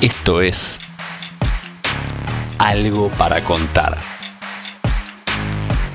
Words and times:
Esto 0.00 0.40
es 0.40 0.78
Algo 2.60 3.10
para 3.18 3.42
contar. 3.42 3.98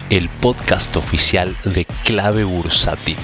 El 0.10 0.28
podcast 0.41 0.94
oficial 0.97 1.55
de 1.63 1.86
Clave 2.04 2.44
Bursati. 2.44 3.16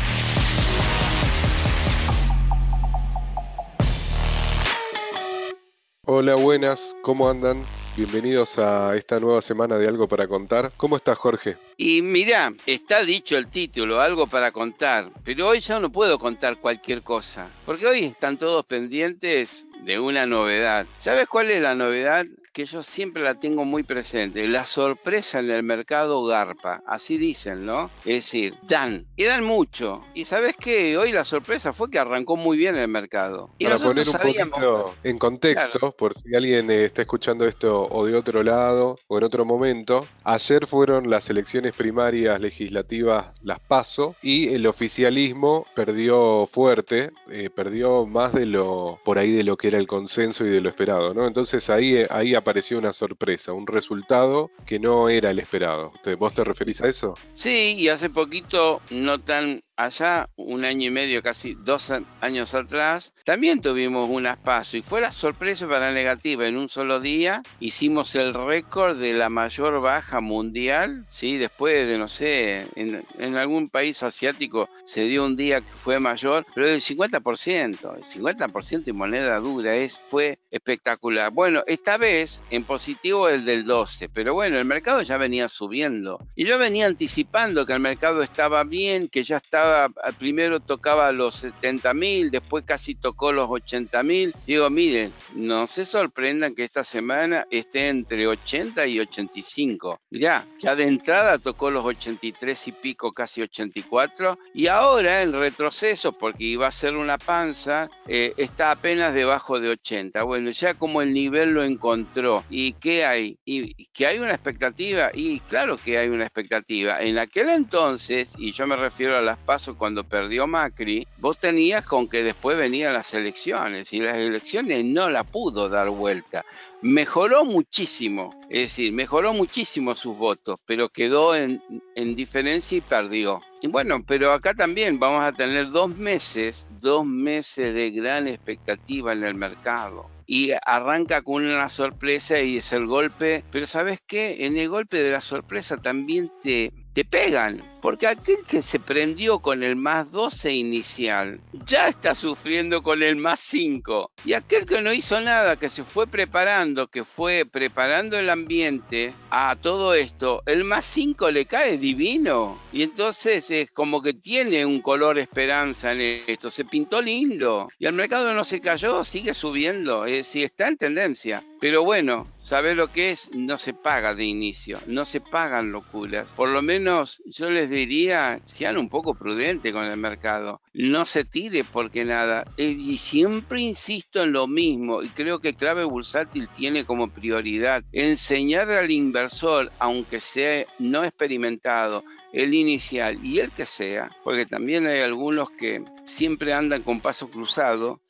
Hola, 6.05 6.35
buenas, 6.35 6.95
¿cómo 7.01 7.29
andan? 7.29 7.65
Bienvenidos 7.97 8.57
a 8.57 8.95
esta 8.95 9.19
nueva 9.19 9.41
semana 9.41 9.77
de 9.77 9.85
Algo 9.85 10.07
para 10.07 10.29
Contar. 10.29 10.71
¿Cómo 10.77 10.95
estás, 10.95 11.17
Jorge? 11.17 11.57
Y 11.75 12.01
mira, 12.01 12.53
está 12.65 13.03
dicho 13.03 13.37
el 13.37 13.47
título, 13.47 13.99
algo 13.99 14.27
para 14.27 14.53
contar, 14.53 15.11
pero 15.25 15.49
hoy 15.49 15.59
ya 15.59 15.81
no 15.81 15.91
puedo 15.91 16.17
contar 16.17 16.57
cualquier 16.59 17.01
cosa, 17.01 17.49
porque 17.65 17.85
hoy 17.85 18.05
están 18.05 18.37
todos 18.37 18.65
pendientes 18.65 19.67
de 19.79 19.99
una 19.99 20.25
novedad. 20.25 20.85
¿Sabes 20.97 21.27
cuál 21.27 21.51
es 21.51 21.61
la 21.61 21.75
novedad? 21.75 22.25
Que 22.53 22.65
yo 22.65 22.83
siempre 22.83 23.23
la 23.23 23.35
tengo 23.35 23.65
muy 23.65 23.83
presente. 23.83 24.47
La 24.47 24.65
sorpresa 24.65 25.39
en 25.39 25.51
el 25.51 25.63
mercado 25.63 26.23
garpa. 26.25 26.81
Así 26.85 27.17
dicen, 27.17 27.65
¿no? 27.65 27.89
Es 28.05 28.25
decir, 28.25 28.55
dan. 28.63 29.05
Y 29.15 29.25
dan 29.25 29.43
mucho. 29.43 30.05
Y 30.13 30.25
sabes 30.25 30.55
qué? 30.59 30.97
Hoy 30.97 31.11
la 31.11 31.25
sorpresa 31.25 31.73
fue 31.73 31.89
que 31.89 31.99
arrancó 31.99 32.35
muy 32.35 32.57
bien 32.57 32.75
el 32.75 32.87
mercado. 32.87 33.51
Y 33.57 33.65
Para 33.65 33.77
poner 33.77 34.07
un 34.07 34.13
poquito 34.13 34.95
en 35.03 35.17
contexto, 35.17 35.91
por 35.91 36.13
si 36.19 36.35
alguien 36.35 36.69
eh, 36.71 36.85
está 36.85 37.01
escuchando 37.01 37.45
esto 37.45 37.87
o 37.89 38.05
de 38.05 38.15
otro 38.15 38.43
lado 38.43 38.97
o 39.07 39.17
en 39.17 39.23
otro 39.23 39.45
momento, 39.45 40.07
ayer 40.23 40.67
fueron 40.67 41.09
las 41.09 41.29
elecciones 41.29 41.75
primarias 41.75 42.39
legislativas, 42.39 43.33
las 43.41 43.59
PASO, 43.59 44.15
y 44.21 44.49
el 44.49 44.67
oficialismo 44.67 45.65
perdió 45.75 46.47
fuerte, 46.47 47.11
eh, 47.29 47.49
perdió 47.49 48.05
más 48.05 48.33
de 48.33 48.45
lo, 48.45 48.99
por 49.03 49.17
ahí 49.17 49.31
de 49.31 49.43
lo 49.43 49.57
que 49.57 49.67
era 49.67 49.77
el 49.77 49.87
consenso 49.87 50.45
y 50.45 50.49
de 50.49 50.61
lo 50.61 50.69
esperado, 50.69 51.13
¿no? 51.13 51.27
Entonces 51.27 51.69
ahí, 51.69 52.05
ahí 52.09 52.35
apareció 52.39 52.77
una 52.77 52.93
sorpresa, 52.93 53.53
un 53.53 53.67
resultado 53.67 54.51
que 54.65 54.79
no 54.79 55.09
era 55.09 55.31
el 55.31 55.39
esperado. 55.39 55.93
¿Vos 56.17 56.33
te 56.33 56.43
referís 56.43 56.81
a 56.81 56.87
eso? 56.87 57.13
Sí, 57.33 57.75
y 57.77 57.89
hace 57.89 58.09
poquito, 58.09 58.81
no 58.89 59.19
tan 59.19 59.61
allá, 59.79 60.29
un 60.35 60.65
año 60.65 60.87
y 60.87 60.91
medio, 60.91 61.23
casi 61.23 61.55
dos 61.55 61.91
años 62.19 62.53
atrás, 62.53 63.13
también 63.23 63.61
tuvimos 63.61 64.09
unas 64.09 64.37
pasos 64.37 64.75
y 64.75 64.81
fue 64.81 64.99
la 64.99 65.11
sorpresa 65.11 65.67
para 65.67 65.87
la 65.87 65.93
negativa. 65.93 66.47
En 66.47 66.57
un 66.57 66.67
solo 66.67 66.99
día 66.99 67.41
hicimos 67.59 68.13
el 68.15 68.33
récord 68.33 68.97
de 68.97 69.13
la 69.13 69.29
mayor 69.29 69.79
baja 69.81 70.19
mundial, 70.19 71.05
¿sí? 71.09 71.37
Después 71.37 71.87
de, 71.87 71.97
no 71.97 72.09
sé, 72.09 72.67
en, 72.75 73.35
algún 73.37 73.69
país 73.69 74.03
asiático 74.03 74.67
se 74.83 75.03
dio 75.03 75.23
un 75.25 75.37
día 75.37 75.61
que 75.61 75.71
fue 75.81 75.99
mayor, 75.99 76.43
pero 76.53 76.67
el 76.67 76.81
50%, 76.81 77.95
el 77.95 78.03
50% 78.03 78.87
en 78.87 78.95
moneda 78.95 79.39
dura, 79.39 79.75
es, 79.75 79.97
fue 79.97 80.39
espectacular. 80.51 81.31
Bueno, 81.31 81.63
esta 81.67 81.97
vez 81.97 82.41
en 82.49 82.65
positivo 82.65 83.29
el 83.29 83.45
del 83.45 83.63
12, 83.63 84.09
pero 84.09 84.33
bueno, 84.33 84.57
el 84.57 84.65
mercado 84.65 85.01
ya 85.03 85.17
venía 85.17 85.47
subiendo 85.47 86.19
y 86.35 86.45
yo 86.45 86.57
venía 86.57 86.85
anticipando 86.85 87.65
que 87.65 87.73
el 87.73 87.79
mercado 87.79 88.23
estaba 88.23 88.63
bien, 88.65 89.07
que 89.07 89.23
ya 89.23 89.37
estaba 89.37 89.68
primero 90.17 90.59
tocaba 90.59 91.11
los 91.11 91.35
70 91.35 91.93
mil, 91.93 92.31
después 92.31 92.63
casi 92.65 92.95
tocó 92.95 93.31
los 93.31 93.49
80 93.49 94.03
mil. 94.03 94.33
Digo, 94.45 94.69
miren, 94.69 95.11
no 95.33 95.67
se 95.67 95.85
sorprendan 95.85 96.55
que 96.55 96.63
esta 96.63 96.83
semana 96.83 97.47
esté 97.51 97.87
entre 97.87 98.27
80 98.27 98.85
y 98.87 98.99
85. 98.99 99.99
Ya, 100.11 100.45
ya 100.59 100.75
de 100.75 100.87
entrada 100.87 101.37
tocó 101.37 101.71
los 101.71 101.85
83 101.85 102.67
y 102.67 102.71
pico, 102.71 103.11
casi 103.11 103.41
84, 103.41 104.37
y 104.53 104.67
ahora 104.67 105.21
en 105.21 105.33
retroceso, 105.33 106.11
porque 106.11 106.43
iba 106.45 106.67
a 106.67 106.71
ser 106.71 106.95
una 106.95 107.17
panza, 107.17 107.89
eh, 108.07 108.33
está 108.37 108.71
apenas 108.71 109.13
debajo 109.13 109.59
de 109.59 109.69
80. 109.69 110.23
Bueno, 110.23 110.51
ya 110.51 110.73
como 110.73 111.01
el 111.01 111.13
nivel 111.13 111.51
lo 111.51 111.63
encontró. 111.63 112.43
¿Y 112.49 112.73
qué 112.73 113.05
hay? 113.05 113.37
¿Y 113.45 113.85
que 113.87 114.07
hay 114.07 114.19
una 114.19 114.33
expectativa? 114.33 115.11
Y 115.13 115.39
claro 115.41 115.77
que 115.77 115.97
hay 115.97 116.09
una 116.09 116.25
expectativa. 116.25 117.01
En 117.01 117.17
aquel 117.17 117.49
entonces, 117.49 118.29
y 118.37 118.51
yo 118.51 118.67
me 118.67 118.75
refiero 118.75 119.17
a 119.17 119.21
las 119.21 119.37
cuando 119.77 120.03
perdió 120.03 120.47
Macri, 120.47 121.07
vos 121.17 121.37
tenías 121.37 121.85
con 121.85 122.07
que 122.07 122.23
después 122.23 122.57
venían 122.57 122.93
las 122.93 123.13
elecciones 123.13 123.93
y 123.93 123.99
las 123.99 124.17
elecciones 124.17 124.85
no 124.85 125.09
la 125.09 125.23
pudo 125.23 125.69
dar 125.69 125.89
vuelta. 125.89 126.45
Mejoró 126.81 127.43
muchísimo, 127.43 128.33
es 128.49 128.59
decir, 128.59 128.93
mejoró 128.93 129.33
muchísimo 129.33 129.95
sus 129.95 130.17
votos, 130.17 130.61
pero 130.65 130.89
quedó 130.89 131.35
en, 131.35 131.61
en 131.95 132.15
diferencia 132.15 132.77
y 132.77 132.81
perdió. 132.81 133.41
Y 133.61 133.67
bueno, 133.67 134.03
pero 134.05 134.31
acá 134.31 134.53
también 134.53 134.99
vamos 134.99 135.23
a 135.23 135.33
tener 135.33 135.71
dos 135.71 135.89
meses, 135.89 136.67
dos 136.79 137.05
meses 137.05 137.75
de 137.75 137.91
gran 137.91 138.27
expectativa 138.27 139.11
en 139.11 139.23
el 139.25 139.35
mercado 139.35 140.09
y 140.31 140.51
arranca 140.63 141.23
con 141.23 141.43
una 141.43 141.69
sorpresa 141.69 142.39
y 142.39 142.57
es 142.57 142.71
el 142.71 142.85
golpe. 142.85 143.43
Pero 143.49 143.65
¿sabes 143.65 143.99
qué? 144.05 144.45
En 144.45 144.57
el 144.57 144.69
golpe 144.69 145.01
de 145.01 145.09
la 145.09 145.21
sorpresa 145.21 145.77
también 145.77 146.31
te, 146.43 146.71
te 146.93 147.03
pegan. 147.03 147.63
Porque 147.81 148.07
aquel 148.07 148.43
que 148.47 148.61
se 148.61 148.79
prendió 148.79 149.39
con 149.39 149.63
el 149.63 149.75
más 149.75 150.11
12 150.11 150.53
inicial 150.53 151.39
ya 151.65 151.87
está 151.87 152.15
sufriendo 152.15 152.83
con 152.83 153.03
el 153.03 153.15
más 153.15 153.39
5. 153.39 154.11
Y 154.25 154.33
aquel 154.33 154.65
que 154.65 154.81
no 154.81 154.93
hizo 154.93 155.19
nada, 155.21 155.55
que 155.57 155.69
se 155.69 155.83
fue 155.83 156.07
preparando, 156.07 156.87
que 156.87 157.03
fue 157.03 157.45
preparando 157.45 158.17
el 158.17 158.29
ambiente 158.29 159.13
a 159.29 159.55
todo 159.61 159.93
esto, 159.93 160.41
el 160.45 160.63
más 160.63 160.85
5 160.85 161.31
le 161.31 161.45
cae 161.45 161.77
divino. 161.77 162.59
Y 162.73 162.83
entonces 162.83 163.49
es 163.49 163.71
como 163.71 164.01
que 164.01 164.13
tiene 164.13 164.65
un 164.65 164.81
color 164.81 165.19
esperanza 165.19 165.93
en 165.93 166.23
esto. 166.27 166.49
Se 166.49 166.65
pintó 166.65 167.01
lindo. 167.01 167.67
Y 167.79 167.85
el 167.85 167.93
mercado 167.93 168.33
no 168.33 168.43
se 168.43 168.61
cayó, 168.61 169.03
sigue 169.03 169.33
subiendo. 169.33 170.05
Es 170.05 170.13
decir, 170.13 170.45
está 170.45 170.67
en 170.67 170.77
tendencia. 170.77 171.43
Pero 171.59 171.83
bueno, 171.83 172.27
¿sabes 172.37 172.75
lo 172.75 172.87
que 172.87 173.11
es? 173.11 173.31
No 173.33 173.57
se 173.57 173.73
paga 173.73 174.15
de 174.15 174.25
inicio. 174.25 174.79
No 174.87 175.05
se 175.05 175.19
pagan 175.19 175.71
locuras. 175.71 176.27
Por 176.35 176.49
lo 176.49 176.61
menos 176.61 177.21
yo 177.25 177.49
les 177.49 177.68
diría, 177.69 178.39
sean 178.45 178.77
un 178.77 178.89
poco 178.89 179.15
prudentes 179.15 179.71
con 179.73 179.85
el 179.85 179.97
mercado. 179.97 180.61
No 180.73 181.05
se 181.05 181.23
tire 181.23 181.63
porque 181.63 182.05
nada. 182.05 182.45
Eh, 182.57 182.75
y 182.77 182.97
siempre 182.97 183.61
insisto 183.61 184.23
en 184.23 184.33
lo 184.33 184.47
mismo, 184.47 185.01
y 185.01 185.07
creo 185.09 185.39
que 185.39 185.55
clave 185.55 185.83
bursátil 185.83 186.49
tiene 186.55 186.85
como 186.85 187.09
prioridad 187.09 187.83
enseñar 187.91 188.69
al 188.71 188.91
inversor, 188.91 189.71
aunque 189.79 190.19
sea 190.19 190.65
no 190.79 191.03
experimentado, 191.03 192.03
el 192.33 192.53
inicial 192.53 193.23
y 193.23 193.39
el 193.39 193.51
que 193.51 193.65
sea, 193.65 194.15
porque 194.23 194.45
también 194.45 194.87
hay 194.87 194.99
algunos 195.01 195.49
que 195.49 195.83
siempre 196.05 196.53
andan 196.53 196.83
con 196.83 197.01
paso 197.01 197.27
cruzado, 197.27 198.01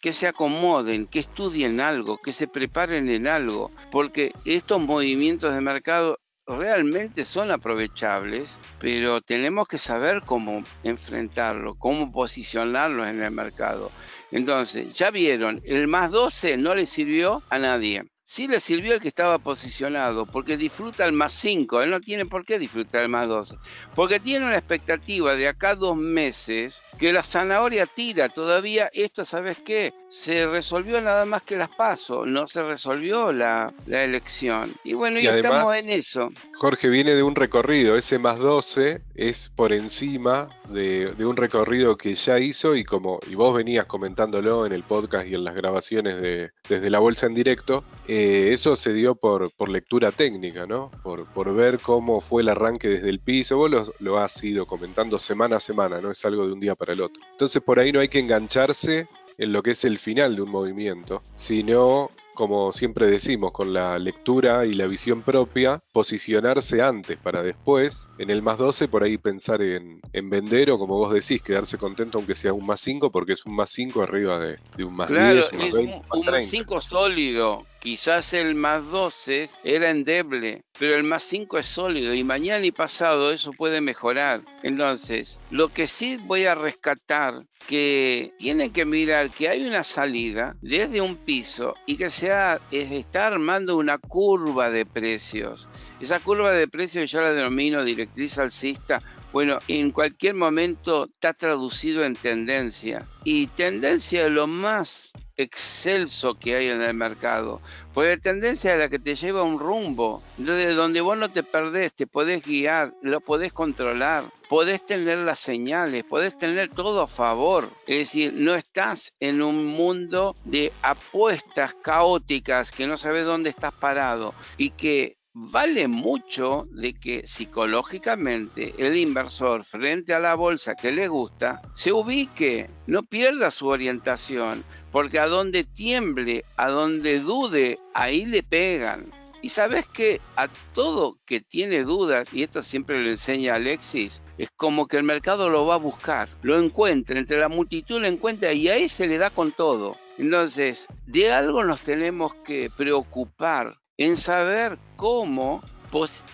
que 0.00 0.12
se 0.12 0.26
acomoden, 0.28 1.06
que 1.06 1.18
estudien 1.18 1.80
algo, 1.80 2.18
que 2.18 2.32
se 2.32 2.46
preparen 2.46 3.10
en 3.10 3.26
algo, 3.26 3.70
porque 3.90 4.32
estos 4.44 4.80
movimientos 4.80 5.52
de 5.52 5.60
mercado 5.60 6.18
realmente 6.58 7.24
son 7.24 7.50
aprovechables, 7.50 8.58
pero 8.78 9.20
tenemos 9.20 9.68
que 9.68 9.78
saber 9.78 10.22
cómo 10.24 10.64
enfrentarlo, 10.82 11.74
cómo 11.74 12.10
posicionarlos 12.12 13.06
en 13.06 13.22
el 13.22 13.30
mercado. 13.30 13.90
Entonces, 14.32 14.94
ya 14.94 15.10
vieron, 15.10 15.60
el 15.64 15.86
más 15.86 16.10
12 16.10 16.56
no 16.56 16.74
le 16.74 16.86
sirvió 16.86 17.42
a 17.50 17.58
nadie. 17.58 18.09
Sí 18.30 18.46
le 18.46 18.60
sirvió 18.60 18.94
el 18.94 19.00
que 19.00 19.08
estaba 19.08 19.38
posicionado, 19.38 20.24
porque 20.24 20.56
disfruta 20.56 21.04
el 21.04 21.12
más 21.12 21.32
5, 21.32 21.82
él 21.82 21.90
no 21.90 22.00
tiene 22.00 22.26
por 22.26 22.44
qué 22.44 22.60
disfrutar 22.60 23.02
el 23.02 23.08
más 23.08 23.26
12, 23.26 23.56
porque 23.96 24.20
tiene 24.20 24.46
una 24.46 24.56
expectativa 24.56 25.34
de 25.34 25.48
acá 25.48 25.74
dos 25.74 25.96
meses 25.96 26.84
que 26.96 27.12
la 27.12 27.24
zanahoria 27.24 27.86
tira, 27.86 28.28
todavía 28.28 28.88
esto, 28.92 29.24
¿sabes 29.24 29.58
qué? 29.58 29.92
Se 30.10 30.46
resolvió 30.46 31.00
nada 31.00 31.24
más 31.24 31.42
que 31.42 31.56
las 31.56 31.70
pasos, 31.70 32.28
no 32.28 32.46
se 32.46 32.62
resolvió 32.62 33.32
la, 33.32 33.72
elección. 33.88 34.76
Y 34.84 34.94
bueno, 34.94 35.18
ya 35.18 35.34
estamos 35.36 35.74
en 35.74 35.90
eso. 35.90 36.30
Jorge 36.54 36.88
viene 36.88 37.16
de 37.16 37.24
un 37.24 37.34
recorrido, 37.34 37.96
ese 37.96 38.20
más 38.20 38.38
12 38.38 39.02
es 39.16 39.48
por 39.48 39.72
encima 39.72 40.48
de, 40.72 41.14
un 41.24 41.36
recorrido 41.36 41.96
que 41.96 42.14
ya 42.14 42.38
hizo 42.38 42.74
y 42.74 42.84
como 42.84 43.20
y 43.28 43.34
vos 43.34 43.54
venías 43.54 43.86
comentándolo 43.86 44.66
en 44.66 44.72
el 44.72 44.82
podcast 44.82 45.28
y 45.28 45.34
en 45.34 45.44
las 45.44 45.54
grabaciones 45.54 46.20
de, 46.20 46.50
desde 46.68 46.90
la 46.90 46.98
bolsa 46.98 47.26
en 47.26 47.34
directo, 47.34 47.84
eh, 48.08 48.50
eso 48.52 48.76
se 48.76 48.92
dio 48.92 49.14
por, 49.14 49.52
por 49.52 49.68
lectura 49.68 50.12
técnica, 50.12 50.66
¿no? 50.66 50.90
Por, 51.02 51.26
por, 51.26 51.54
ver 51.54 51.78
cómo 51.80 52.20
fue 52.20 52.42
el 52.42 52.48
arranque 52.48 52.88
desde 52.88 53.10
el 53.10 53.20
piso. 53.20 53.56
Vos 53.56 53.70
lo, 53.70 53.92
lo, 53.98 54.18
has 54.18 54.42
ido 54.42 54.66
comentando 54.66 55.18
semana 55.18 55.56
a 55.56 55.60
semana, 55.60 56.00
no 56.00 56.10
es 56.10 56.24
algo 56.24 56.46
de 56.46 56.52
un 56.52 56.60
día 56.60 56.74
para 56.74 56.92
el 56.92 57.00
otro. 57.00 57.22
Entonces 57.32 57.62
por 57.62 57.78
ahí 57.78 57.92
no 57.92 58.00
hay 58.00 58.08
que 58.08 58.20
engancharse 58.20 59.06
en 59.38 59.52
lo 59.52 59.62
que 59.62 59.72
es 59.72 59.84
el 59.84 59.98
final 59.98 60.36
de 60.36 60.42
un 60.42 60.50
movimiento, 60.50 61.22
sino 61.34 62.08
como 62.40 62.72
siempre 62.72 63.06
decimos, 63.06 63.52
con 63.52 63.74
la 63.74 63.98
lectura 63.98 64.64
y 64.64 64.72
la 64.72 64.86
visión 64.86 65.20
propia, 65.20 65.82
posicionarse 65.92 66.80
antes 66.80 67.18
para 67.18 67.42
después, 67.42 68.08
en 68.16 68.30
el 68.30 68.40
más 68.40 68.56
12, 68.56 68.88
por 68.88 69.02
ahí 69.02 69.18
pensar 69.18 69.60
en, 69.60 70.00
vender 70.10 70.70
o 70.70 70.78
como 70.78 70.96
vos 70.96 71.12
decís, 71.12 71.42
quedarse 71.42 71.76
contento 71.76 72.16
aunque 72.16 72.34
sea 72.34 72.54
un 72.54 72.64
más 72.64 72.80
5, 72.80 73.12
porque 73.12 73.34
es 73.34 73.44
un 73.44 73.54
más 73.54 73.68
5 73.68 74.02
arriba 74.02 74.38
de, 74.38 74.58
un 74.82 74.96
más 74.96 75.10
10, 75.10 75.52
un, 75.74 76.02
un 76.14 76.24
más 76.24 76.46
5 76.46 76.80
sólido, 76.80 77.66
Quizás 77.80 78.34
el 78.34 78.54
más 78.54 78.86
12 78.90 79.48
era 79.64 79.88
endeble, 79.88 80.64
pero 80.78 80.96
el 80.96 81.02
más 81.02 81.22
5 81.22 81.58
es 81.58 81.66
sólido 81.66 82.12
y 82.12 82.22
mañana 82.24 82.64
y 82.66 82.72
pasado 82.72 83.32
eso 83.32 83.52
puede 83.52 83.80
mejorar. 83.80 84.42
Entonces, 84.62 85.38
lo 85.50 85.70
que 85.70 85.86
sí 85.86 86.18
voy 86.26 86.44
a 86.44 86.54
rescatar, 86.54 87.38
que 87.66 88.32
tienen 88.38 88.72
que 88.72 88.84
mirar 88.84 89.30
que 89.30 89.48
hay 89.48 89.66
una 89.66 89.82
salida 89.82 90.56
desde 90.60 91.00
un 91.00 91.16
piso 91.16 91.74
y 91.86 91.96
que 91.96 92.10
sea, 92.10 92.60
está 92.70 93.28
armando 93.28 93.78
una 93.78 93.96
curva 93.96 94.70
de 94.70 94.84
precios. 94.84 95.66
Esa 96.00 96.20
curva 96.20 96.52
de 96.52 96.68
precios 96.68 97.10
yo 97.10 97.22
la 97.22 97.32
denomino 97.32 97.82
directriz 97.82 98.36
alcista 98.36 99.00
bueno, 99.32 99.60
en 99.68 99.92
cualquier 99.92 100.34
momento 100.34 101.04
está 101.04 101.32
traducido 101.32 102.04
en 102.04 102.16
tendencia. 102.16 103.06
Y 103.22 103.46
tendencia 103.48 104.26
es 104.26 104.32
lo 104.32 104.48
más 104.48 105.12
excelso 105.36 106.38
que 106.38 106.56
hay 106.56 106.68
en 106.68 106.82
el 106.82 106.94
mercado. 106.94 107.60
Porque 107.94 108.16
tendencia 108.16 108.72
es 108.72 108.78
la 108.78 108.88
que 108.88 108.98
te 108.98 109.16
lleva 109.16 109.40
a 109.40 109.44
un 109.44 109.58
rumbo, 109.58 110.22
de 110.36 110.74
donde 110.74 111.00
vos 111.00 111.18
no 111.18 111.30
te 111.30 111.42
perdés, 111.42 111.92
te 111.92 112.06
podés 112.06 112.44
guiar, 112.44 112.94
lo 113.02 113.20
podés 113.20 113.52
controlar, 113.52 114.24
podés 114.48 114.86
tener 114.86 115.18
las 115.18 115.38
señales, 115.38 116.04
podés 116.04 116.38
tener 116.38 116.68
todo 116.68 117.02
a 117.02 117.08
favor. 117.08 117.70
Es 117.86 117.98
decir, 117.98 118.32
no 118.34 118.54
estás 118.54 119.16
en 119.20 119.42
un 119.42 119.66
mundo 119.66 120.34
de 120.44 120.72
apuestas 120.82 121.74
caóticas 121.82 122.70
que 122.70 122.86
no 122.86 122.96
sabes 122.96 123.24
dónde 123.24 123.50
estás 123.50 123.74
parado 123.74 124.34
y 124.56 124.70
que 124.70 125.16
vale 125.32 125.86
mucho 125.86 126.66
de 126.70 126.92
que 126.94 127.26
psicológicamente 127.26 128.74
el 128.78 128.96
inversor 128.96 129.64
frente 129.64 130.12
a 130.12 130.18
la 130.18 130.34
bolsa 130.34 130.74
que 130.74 130.90
le 130.90 131.08
gusta 131.08 131.62
se 131.74 131.92
ubique, 131.92 132.68
no 132.86 133.04
pierda 133.04 133.50
su 133.50 133.68
orientación, 133.68 134.64
porque 134.92 135.18
a 135.18 135.26
donde 135.26 135.64
tiemble, 135.64 136.44
a 136.56 136.68
donde 136.68 137.20
dude, 137.20 137.78
ahí 137.94 138.24
le 138.24 138.42
pegan. 138.42 139.04
Y 139.42 139.48
sabes 139.48 139.86
que 139.86 140.20
a 140.36 140.48
todo 140.74 141.16
que 141.24 141.40
tiene 141.40 141.82
dudas, 141.82 142.34
y 142.34 142.42
esto 142.42 142.62
siempre 142.62 143.02
lo 143.02 143.08
enseña 143.08 143.54
Alexis, 143.54 144.20
es 144.36 144.50
como 144.50 144.86
que 144.86 144.98
el 144.98 145.02
mercado 145.02 145.48
lo 145.48 145.64
va 145.64 145.74
a 145.74 145.78
buscar, 145.78 146.28
lo 146.42 146.58
encuentra, 146.58 147.18
entre 147.18 147.38
la 147.38 147.48
multitud 147.48 148.00
lo 148.00 148.06
encuentra 148.06 148.52
y 148.52 148.68
ahí 148.68 148.88
se 148.88 149.06
le 149.06 149.16
da 149.16 149.30
con 149.30 149.52
todo. 149.52 149.96
Entonces, 150.18 150.86
de 151.06 151.32
algo 151.32 151.64
nos 151.64 151.80
tenemos 151.80 152.34
que 152.34 152.70
preocupar 152.76 153.78
en 153.96 154.18
saber 154.18 154.78
cómo, 154.96 155.62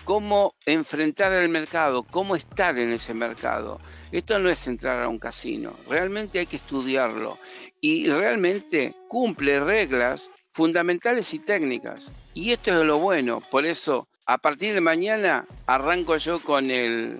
cómo 0.03 0.55
enfrentar 0.65 1.31
el 1.31 1.47
mercado, 1.47 2.03
cómo 2.03 2.35
estar 2.35 2.77
en 2.77 2.91
ese 2.91 3.13
mercado. 3.13 3.79
Esto 4.11 4.39
no 4.39 4.49
es 4.49 4.67
entrar 4.67 5.03
a 5.03 5.07
un 5.07 5.19
casino, 5.19 5.75
realmente 5.87 6.39
hay 6.39 6.45
que 6.45 6.57
estudiarlo 6.57 7.37
y 7.81 8.07
realmente 8.07 8.93
cumple 9.07 9.59
reglas 9.59 10.29
fundamentales 10.53 11.33
y 11.33 11.39
técnicas. 11.39 12.11
Y 12.33 12.51
esto 12.51 12.79
es 12.79 12.85
lo 12.85 12.99
bueno, 12.99 13.41
por 13.51 13.65
eso 13.65 14.07
a 14.25 14.37
partir 14.37 14.73
de 14.73 14.81
mañana 14.81 15.45
arranco 15.67 16.17
yo 16.17 16.41
con 16.41 16.69
el, 16.69 17.19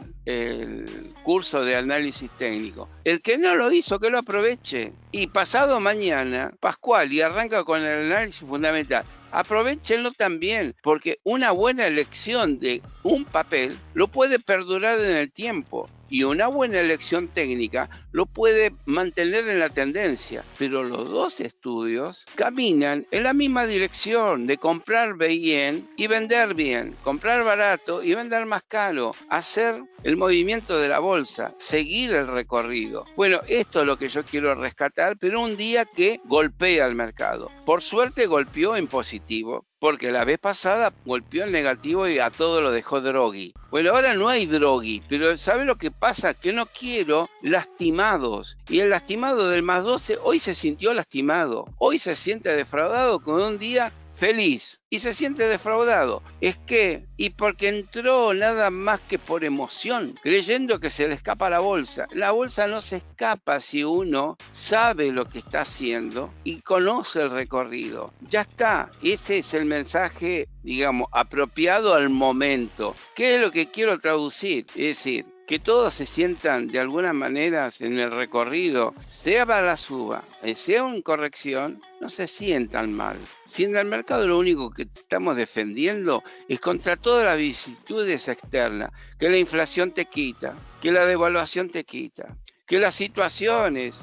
curso 1.23 1.63
de 1.63 1.77
análisis 1.77 2.29
técnico. 2.37 2.89
El 3.05 3.21
que 3.21 3.37
no 3.37 3.55
lo 3.55 3.71
hizo, 3.71 3.99
que 3.99 4.09
lo 4.09 4.19
aproveche. 4.19 4.91
Y 5.11 5.27
pasado 5.27 5.79
mañana, 5.79 6.51
Pascual, 6.59 7.13
y 7.13 7.21
arranca 7.21 7.63
con 7.63 7.81
el 7.81 8.11
análisis 8.11 8.47
fundamental 8.47 9.05
aprovechenlo 9.31 10.13
también, 10.13 10.73
porque 10.81 11.19
una 11.23 11.51
buena 11.51 11.85
elección 11.85 12.59
de 12.59 12.81
un 13.03 13.25
papel 13.25 13.77
lo 13.93 14.07
puede 14.07 14.39
perdurar 14.39 14.99
en 14.99 15.17
el 15.17 15.31
tiempo 15.31 15.89
y 16.09 16.23
una 16.23 16.47
buena 16.47 16.79
elección 16.79 17.27
técnica 17.27 17.89
lo 18.11 18.25
puede 18.25 18.73
mantener 18.85 19.47
en 19.47 19.59
la 19.59 19.69
tendencia, 19.69 20.43
pero 20.57 20.83
los 20.83 21.09
dos 21.09 21.39
estudios 21.39 22.25
caminan 22.35 23.05
en 23.11 23.23
la 23.23 23.33
misma 23.33 23.65
dirección 23.65 24.47
de 24.47 24.57
comprar 24.57 25.17
bien 25.17 25.87
y 25.97 26.07
vender 26.07 26.53
bien, 26.53 26.95
comprar 27.03 27.43
barato 27.43 28.03
y 28.03 28.13
vender 28.15 28.45
más 28.45 28.63
caro, 28.63 29.13
hacer 29.29 29.83
el 30.03 30.17
movimiento 30.17 30.79
de 30.79 30.87
la 30.87 30.99
bolsa, 30.99 31.53
seguir 31.57 32.13
el 32.13 32.27
recorrido. 32.27 33.05
Bueno, 33.15 33.41
esto 33.47 33.81
es 33.81 33.87
lo 33.87 33.97
que 33.97 34.07
yo 34.07 34.23
quiero 34.23 34.55
rescatar, 34.55 35.17
pero 35.17 35.41
un 35.41 35.57
día 35.57 35.85
que 35.85 36.21
golpea 36.25 36.87
el 36.87 36.95
mercado. 36.95 37.51
Por 37.65 37.81
suerte 37.81 38.27
golpeó 38.27 38.75
en 38.75 38.87
positivo, 38.87 39.65
porque 39.79 40.11
la 40.11 40.25
vez 40.25 40.39
pasada 40.39 40.93
golpeó 41.05 41.43
el 41.43 41.51
negativo 41.51 42.07
y 42.07 42.19
a 42.19 42.29
todo 42.29 42.61
lo 42.61 42.71
dejó 42.71 43.01
Droghi. 43.01 43.53
Bueno, 43.69 43.91
ahora 43.91 44.13
no 44.13 44.29
hay 44.29 44.45
Droghi, 44.45 45.03
pero 45.07 45.37
¿sabe 45.37 45.65
lo 45.65 45.77
que 45.77 45.91
pasa? 45.91 46.33
Que 46.33 46.53
no 46.53 46.65
quiero 46.65 47.29
lastimados. 47.41 48.57
Y 48.69 48.79
el 48.79 48.89
lastimado 48.89 49.49
del 49.49 49.63
más 49.63 49.83
12 49.83 50.19
hoy 50.23 50.39
se 50.39 50.53
sintió 50.53 50.93
lastimado. 50.93 51.67
Hoy 51.77 51.99
se 51.99 52.15
siente 52.15 52.55
defraudado 52.55 53.19
con 53.21 53.41
un 53.41 53.59
día 53.59 53.91
feliz 54.17 54.81
y 54.89 54.99
se 54.99 55.13
siente 55.13 55.47
defraudado. 55.47 56.23
Es 56.41 56.57
que, 56.57 57.05
y 57.17 57.31
porque 57.31 57.69
entró 57.69 58.33
nada 58.33 58.69
más 58.69 58.99
que 59.01 59.19
por 59.19 59.43
emoción, 59.43 60.17
creyendo 60.23 60.79
que 60.79 60.89
se 60.89 61.07
le 61.07 61.13
escapa 61.13 61.49
la 61.49 61.59
bolsa. 61.59 62.07
La 62.11 62.31
bolsa 62.31 62.67
no 62.67 62.81
se 62.81 62.97
escapa 62.97 63.59
si 63.59 63.83
uno 63.83 64.37
sabe 64.51 65.11
lo 65.11 65.25
que 65.25 65.39
está 65.39 65.61
haciendo 65.61 66.33
y 66.43 66.61
conoce 66.61 67.21
el 67.21 67.29
recorrido. 67.29 68.13
Ya 68.29 68.41
está, 68.41 68.89
ese 69.03 69.39
es 69.39 69.53
el 69.53 69.65
mensaje, 69.65 70.47
digamos, 70.63 71.07
apropiado 71.11 71.93
al 71.93 72.09
momento. 72.09 72.95
¿Qué 73.15 73.35
es 73.35 73.41
lo 73.41 73.51
que 73.51 73.69
quiero 73.69 73.99
traducir? 73.99 74.65
Es 74.75 74.97
decir, 74.97 75.25
que 75.47 75.59
todos 75.59 75.93
se 75.93 76.05
sientan 76.05 76.67
de 76.67 76.79
alguna 76.79 77.13
manera 77.13 77.71
en 77.79 77.97
el 77.97 78.11
recorrido, 78.11 78.93
sea 79.07 79.45
para 79.45 79.61
la 79.61 79.77
suba, 79.77 80.23
eh, 80.43 80.57
sea 80.57 80.87
en 80.89 81.01
corrección, 81.01 81.81
no 82.01 82.09
se 82.09 82.27
sientan 82.27 82.93
mal. 82.93 83.17
Si 83.45 83.63
en 83.63 83.77
el 83.77 83.85
mercado 83.85 84.27
lo 84.27 84.37
único 84.37 84.69
que 84.71 84.83
estamos 84.83 85.37
defendiendo 85.37 86.21
es 86.49 86.59
contra 86.59 86.97
todas 86.97 87.23
las 87.23 87.37
vicisitudes 87.37 88.27
externas, 88.27 88.91
que 89.17 89.29
la 89.29 89.37
inflación 89.37 89.91
te 89.91 90.05
quita, 90.05 90.53
que 90.81 90.91
la 90.91 91.05
devaluación 91.05 91.69
te 91.69 91.85
quita, 91.85 92.35
que 92.65 92.79
las 92.79 92.95
situaciones 92.95 93.95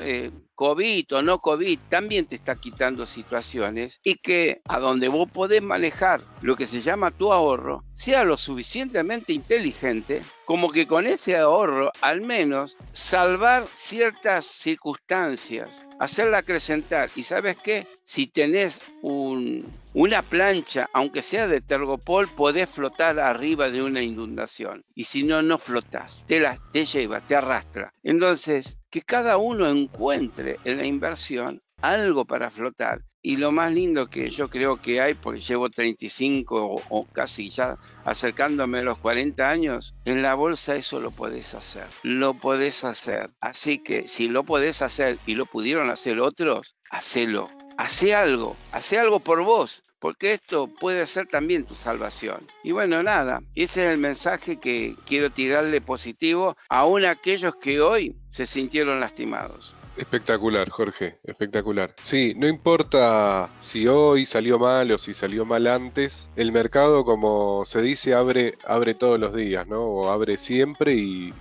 eh, 0.00 0.32
COVID 0.58 1.14
o 1.14 1.22
no 1.22 1.38
COVID 1.38 1.78
también 1.88 2.26
te 2.26 2.34
está 2.34 2.56
quitando 2.56 3.06
situaciones 3.06 4.00
y 4.02 4.16
que 4.16 4.60
a 4.66 4.80
donde 4.80 5.06
vos 5.06 5.30
podés 5.30 5.62
manejar 5.62 6.20
lo 6.42 6.56
que 6.56 6.66
se 6.66 6.82
llama 6.82 7.12
tu 7.12 7.32
ahorro 7.32 7.84
sea 7.94 8.24
lo 8.24 8.36
suficientemente 8.36 9.32
inteligente 9.32 10.20
como 10.48 10.72
que 10.72 10.86
con 10.86 11.06
ese 11.06 11.36
ahorro 11.36 11.92
al 12.00 12.22
menos 12.22 12.78
salvar 12.94 13.66
ciertas 13.74 14.46
circunstancias, 14.46 15.78
hacerla 16.00 16.38
acrecentar. 16.38 17.10
Y 17.16 17.24
sabes 17.24 17.58
qué, 17.58 17.86
si 18.04 18.28
tenés 18.28 18.80
un, 19.02 19.70
una 19.92 20.22
plancha, 20.22 20.88
aunque 20.94 21.20
sea 21.20 21.48
de 21.48 21.60
tergopol, 21.60 22.28
podés 22.28 22.70
flotar 22.70 23.18
arriba 23.20 23.68
de 23.68 23.82
una 23.82 24.00
inundación. 24.00 24.86
Y 24.94 25.04
si 25.04 25.22
no, 25.22 25.42
no 25.42 25.58
flotás, 25.58 26.24
te, 26.26 26.40
la, 26.40 26.56
te 26.72 26.86
lleva, 26.86 27.20
te 27.20 27.36
arrastra. 27.36 27.92
Entonces, 28.02 28.77
que 28.90 29.02
cada 29.02 29.36
uno 29.36 29.68
encuentre 29.68 30.58
en 30.64 30.78
la 30.78 30.84
inversión 30.84 31.60
algo 31.80 32.24
para 32.24 32.50
flotar. 32.50 33.02
Y 33.20 33.36
lo 33.36 33.50
más 33.52 33.72
lindo 33.72 34.08
que 34.08 34.30
yo 34.30 34.48
creo 34.48 34.80
que 34.80 35.00
hay, 35.00 35.14
porque 35.14 35.40
llevo 35.40 35.68
35 35.68 36.82
o, 36.88 37.06
casi 37.12 37.50
ya 37.50 37.76
acercándome 38.04 38.78
a 38.78 38.84
los 38.84 38.98
40 38.98 39.50
años, 39.50 39.94
en 40.04 40.22
la 40.22 40.34
bolsa 40.34 40.76
eso 40.76 41.00
lo 41.00 41.10
podés 41.10 41.54
hacer. 41.54 41.86
Lo 42.02 42.32
podés 42.32 42.84
hacer. 42.84 43.30
Así 43.40 43.82
que 43.82 44.06
si 44.06 44.28
lo 44.28 44.44
podés 44.44 44.82
hacer 44.82 45.18
y 45.26 45.34
lo 45.34 45.46
pudieron 45.46 45.90
hacer 45.90 46.20
otros, 46.20 46.76
hacelo. 46.90 47.50
Hace 47.78 48.12
algo, 48.12 48.56
hace 48.72 48.98
algo 48.98 49.20
por 49.20 49.44
vos, 49.44 49.84
porque 50.00 50.32
esto 50.32 50.66
puede 50.66 51.06
ser 51.06 51.28
también 51.28 51.64
tu 51.64 51.76
salvación. 51.76 52.40
Y 52.64 52.72
bueno, 52.72 53.04
nada, 53.04 53.40
ese 53.54 53.86
es 53.86 53.92
el 53.92 53.98
mensaje 53.98 54.56
que 54.56 54.96
quiero 55.06 55.30
tirarle 55.30 55.80
positivo 55.80 56.56
a 56.68 56.84
aquellos 57.08 57.54
que 57.54 57.80
hoy 57.80 58.16
se 58.30 58.46
sintieron 58.46 58.98
lastimados. 58.98 59.76
Espectacular, 59.98 60.70
Jorge, 60.70 61.18
espectacular. 61.24 61.94
Sí, 62.00 62.32
no 62.36 62.46
importa 62.46 63.50
si 63.60 63.88
hoy 63.88 64.26
salió 64.26 64.58
mal 64.58 64.90
o 64.92 64.98
si 64.98 65.12
salió 65.12 65.44
mal 65.44 65.66
antes, 65.66 66.30
el 66.36 66.52
mercado, 66.52 67.04
como 67.04 67.64
se 67.64 67.82
dice, 67.82 68.14
abre, 68.14 68.52
abre 68.64 68.94
todos 68.94 69.18
los 69.18 69.34
días, 69.34 69.66
¿no? 69.66 69.80
O 69.80 70.10
abre 70.10 70.36
siempre 70.36 70.94
y, 70.94 71.34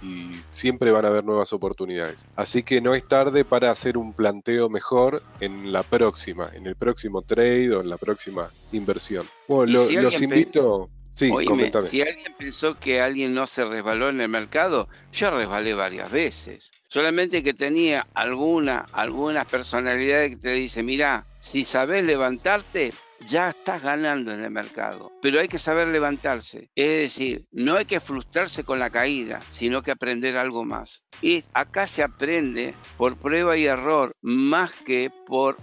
siempre 0.52 0.92
van 0.92 1.06
a 1.06 1.10
haber 1.10 1.24
nuevas 1.24 1.54
oportunidades. 1.54 2.26
Así 2.36 2.64
que 2.64 2.82
no 2.82 2.96
es 2.96 3.08
tarde 3.08 3.46
para 3.46 3.70
hacer 3.70 3.98
un 3.98 4.14
planteo 4.14 4.70
mejor 4.70 5.22
en 5.40 5.72
la 5.72 5.84
próxima, 5.84 6.50
en 6.54 6.66
el 6.66 6.76
próximo 6.76 7.22
trade 7.22 7.76
o 7.76 7.82
en 7.82 7.90
la 7.90 7.98
próxima 7.98 8.50
inversión. 8.72 9.26
Bueno, 9.48 9.74
los 10.02 10.22
invito. 10.22 10.90
Sí, 11.18 11.32
Oíme, 11.32 11.72
si 11.90 12.04
alguien 12.04 12.36
pensó 12.38 12.78
que 12.78 13.02
alguien 13.02 13.34
no 13.34 13.48
se 13.48 13.66
resbaló 13.66 14.10
en 14.10 14.22
el 14.22 14.30
mercado, 14.30 14.88
yo 15.12 15.32
resbalé 15.32 15.74
varias 15.74 16.12
veces. 16.12 16.72
Solamente 16.90 17.42
que 17.42 17.56
tenía 17.56 18.06
alguna, 18.14 18.86
algunas 18.92 19.48
personalidades 19.48 20.30
que 20.30 20.36
te 20.36 20.54
dicen, 20.54 20.86
mira, 20.86 21.26
si 21.40 21.66
sabes 21.66 22.04
levantarte, 22.04 22.94
ya 23.26 23.50
estás 23.50 23.82
ganando 23.82 24.32
en 24.32 24.44
el 24.44 24.52
mercado. 24.52 25.12
Pero 25.20 25.40
hay 25.40 25.48
que 25.48 25.58
saber 25.58 25.88
levantarse. 25.88 26.70
Es 26.76 26.88
decir, 26.88 27.48
no 27.52 27.78
hay 27.78 27.86
que 27.86 28.00
frustrarse 28.00 28.64
con 28.64 28.78
la 28.78 28.92
caída, 28.92 29.42
sino 29.50 29.82
que 29.82 29.90
aprender 29.90 30.38
algo 30.38 30.66
más. 30.66 31.04
Y 31.24 31.44
acá 31.56 31.88
se 31.88 32.04
aprende 32.04 32.76
por 32.96 33.18
prueba 33.18 33.58
y 33.58 33.66
error 33.66 34.12
más 34.22 34.72
que 34.86 35.12
por 35.26 35.58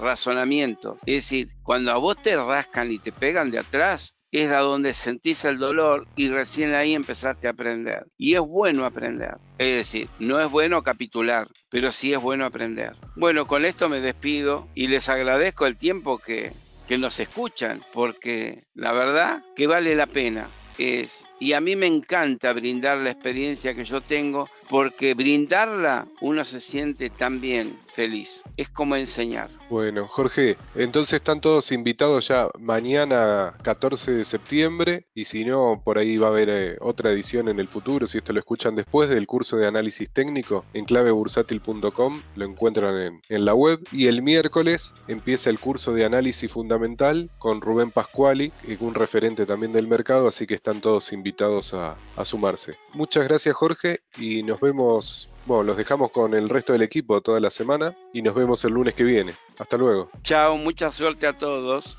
razonamiento. 0.00 0.98
Es 1.06 1.14
decir, 1.14 1.52
cuando 1.62 1.92
a 1.92 1.96
vos 1.96 2.20
te 2.20 2.36
rascan 2.36 2.90
y 2.90 2.98
te 2.98 3.12
pegan 3.12 3.52
de 3.52 3.60
atrás, 3.60 4.16
es 4.32 4.50
a 4.50 4.58
donde 4.58 4.94
sentís 4.94 5.44
el 5.44 5.58
dolor 5.58 6.06
y 6.16 6.28
recién 6.28 6.74
ahí 6.74 6.94
empezaste 6.94 7.46
a 7.46 7.50
aprender. 7.50 8.06
Y 8.16 8.34
es 8.34 8.40
bueno 8.40 8.84
aprender. 8.84 9.36
Es 9.58 9.74
decir, 9.74 10.08
no 10.18 10.40
es 10.40 10.50
bueno 10.50 10.82
capitular, 10.82 11.48
pero 11.68 11.92
sí 11.92 12.12
es 12.12 12.20
bueno 12.20 12.44
aprender. 12.44 12.94
Bueno, 13.16 13.46
con 13.46 13.64
esto 13.64 13.88
me 13.88 14.00
despido 14.00 14.68
y 14.74 14.86
les 14.86 15.08
agradezco 15.08 15.66
el 15.66 15.76
tiempo 15.76 16.18
que, 16.18 16.52
que 16.86 16.98
nos 16.98 17.18
escuchan, 17.18 17.84
porque 17.92 18.58
la 18.74 18.92
verdad 18.92 19.44
que 19.56 19.66
vale 19.66 19.94
la 19.94 20.06
pena. 20.06 20.48
Es, 20.78 21.24
y 21.40 21.54
a 21.54 21.60
mí 21.60 21.74
me 21.74 21.86
encanta 21.86 22.52
brindar 22.52 22.98
la 22.98 23.10
experiencia 23.10 23.74
que 23.74 23.84
yo 23.84 24.00
tengo 24.00 24.48
porque 24.68 25.14
brindarla 25.14 26.06
uno 26.20 26.44
se 26.44 26.60
siente 26.60 27.10
también 27.10 27.76
feliz. 27.88 28.42
Es 28.56 28.68
como 28.68 28.94
enseñar. 28.94 29.50
Bueno, 29.68 30.06
Jorge, 30.06 30.56
entonces 30.74 31.14
están 31.14 31.40
todos 31.40 31.72
invitados 31.72 32.28
ya 32.28 32.48
mañana 32.58 33.54
14 33.62 34.12
de 34.12 34.24
septiembre 34.24 35.06
y 35.14 35.24
si 35.24 35.44
no, 35.44 35.82
por 35.84 35.98
ahí 35.98 36.16
va 36.16 36.28
a 36.28 36.30
haber 36.30 36.48
eh, 36.50 36.76
otra 36.80 37.10
edición 37.10 37.48
en 37.48 37.58
el 37.58 37.68
futuro, 37.68 38.06
si 38.06 38.18
esto 38.18 38.32
lo 38.32 38.38
escuchan 38.38 38.76
después 38.76 39.08
del 39.08 39.26
curso 39.26 39.56
de 39.56 39.66
análisis 39.66 40.08
técnico 40.10 40.64
en 40.74 40.84
clavebursátil.com, 40.84 42.22
lo 42.36 42.44
encuentran 42.44 42.96
en, 42.96 43.22
en 43.28 43.44
la 43.44 43.54
web 43.54 43.80
y 43.90 44.06
el 44.06 44.22
miércoles 44.22 44.94
empieza 45.08 45.50
el 45.50 45.58
curso 45.58 45.92
de 45.92 46.04
análisis 46.04 46.50
fundamental 46.52 47.30
con 47.38 47.60
Rubén 47.60 47.90
Pascuali, 47.90 48.52
un 48.80 48.94
referente 48.94 49.46
también 49.46 49.72
del 49.72 49.88
mercado, 49.88 50.28
así 50.28 50.46
que 50.46 50.54
están 50.54 50.80
todos 50.80 51.12
invitados 51.30 51.74
a, 51.74 51.96
a 52.16 52.24
sumarse. 52.24 52.76
Muchas 52.94 53.24
gracias 53.24 53.54
Jorge 53.54 54.00
y 54.18 54.42
nos 54.42 54.60
vemos, 54.60 55.28
bueno, 55.46 55.62
los 55.62 55.76
dejamos 55.76 56.10
con 56.12 56.34
el 56.34 56.48
resto 56.48 56.72
del 56.72 56.82
equipo 56.82 57.20
toda 57.20 57.40
la 57.40 57.50
semana 57.50 57.96
y 58.12 58.22
nos 58.22 58.34
vemos 58.34 58.64
el 58.64 58.72
lunes 58.72 58.94
que 58.94 59.04
viene. 59.04 59.34
Hasta 59.58 59.76
luego. 59.76 60.10
Chao, 60.22 60.56
mucha 60.56 60.90
suerte 60.92 61.26
a 61.26 61.36
todos. 61.36 61.96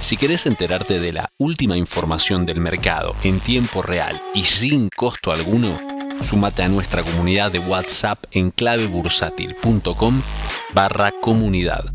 Si 0.00 0.16
querés 0.16 0.46
enterarte 0.46 1.00
de 1.00 1.12
la 1.12 1.30
última 1.38 1.76
información 1.76 2.46
del 2.46 2.60
mercado 2.60 3.14
en 3.24 3.40
tiempo 3.40 3.82
real 3.82 4.22
y 4.32 4.44
sin 4.44 4.88
costo 4.96 5.32
alguno, 5.32 5.76
súmate 6.28 6.62
a 6.62 6.68
nuestra 6.68 7.02
comunidad 7.02 7.50
de 7.50 7.58
WhatsApp 7.58 8.24
en 8.30 8.50
clavebursátil.com 8.50 10.22
barra 10.72 11.12
comunidad, 11.20 11.92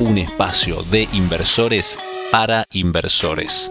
un 0.00 0.18
espacio 0.18 0.82
de 0.84 1.08
inversores 1.12 1.98
para 2.32 2.64
inversores. 2.72 3.70